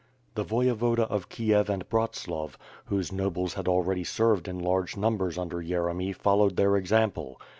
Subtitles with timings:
[0.33, 5.57] The Voyevoda of Kiev and Bratslav, whose nobles had already served in large numbers under
[5.61, 7.39] Yeremy followed their example.